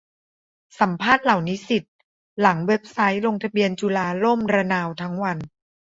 [0.79, 1.83] สัมภาษณ์เหล่านิสิต
[2.41, 5.37] หลังเว็บไซต์ลงทะเบียนจุฬาล่มระนาวทั้งวัน